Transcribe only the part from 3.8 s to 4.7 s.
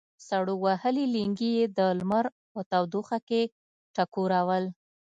ټکورول.